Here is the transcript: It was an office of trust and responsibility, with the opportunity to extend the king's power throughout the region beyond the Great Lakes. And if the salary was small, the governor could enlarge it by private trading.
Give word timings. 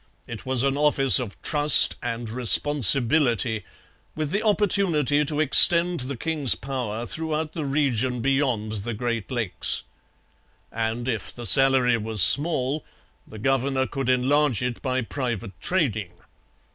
It 0.27 0.47
was 0.47 0.63
an 0.63 0.77
office 0.77 1.19
of 1.19 1.39
trust 1.43 1.95
and 2.01 2.27
responsibility, 2.27 3.63
with 4.15 4.31
the 4.31 4.41
opportunity 4.41 5.23
to 5.23 5.39
extend 5.39 5.99
the 5.99 6.17
king's 6.17 6.55
power 6.55 7.05
throughout 7.05 7.53
the 7.53 7.65
region 7.65 8.19
beyond 8.19 8.71
the 8.81 8.95
Great 8.95 9.29
Lakes. 9.29 9.83
And 10.71 11.07
if 11.07 11.31
the 11.31 11.45
salary 11.45 11.99
was 11.99 12.23
small, 12.23 12.83
the 13.27 13.37
governor 13.37 13.85
could 13.85 14.09
enlarge 14.09 14.63
it 14.63 14.81
by 14.81 15.03
private 15.03 15.51
trading. 15.61 16.13